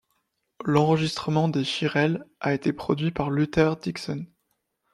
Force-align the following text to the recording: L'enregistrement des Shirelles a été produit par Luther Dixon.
L'enregistrement 0.65 1.47
des 1.47 1.63
Shirelles 1.63 2.25
a 2.39 2.55
été 2.55 2.73
produit 2.73 3.11
par 3.11 3.29
Luther 3.29 3.73
Dixon. 3.79 4.25